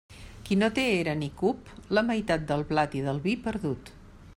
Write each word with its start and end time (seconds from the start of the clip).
Qui 0.47 0.55
no 0.61 0.69
té 0.79 0.85
era 1.01 1.13
ni 1.19 1.29
cup, 1.43 1.71
la 1.99 2.05
meitat 2.09 2.51
del 2.53 2.67
blat 2.75 3.01
i 3.03 3.05
del 3.11 3.23
vi 3.29 3.41
perdut. 3.49 3.99